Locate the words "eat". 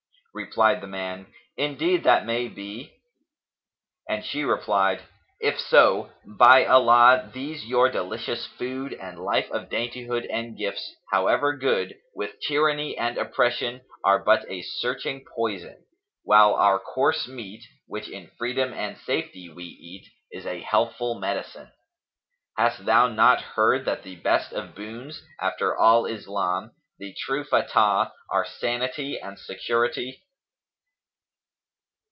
19.65-20.07